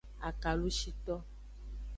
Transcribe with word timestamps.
Akalushito. 0.29 1.15